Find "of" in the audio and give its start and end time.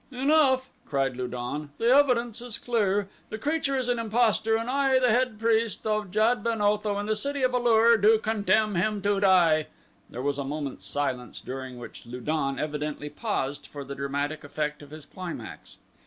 5.85-6.09, 7.43-7.53, 14.81-14.89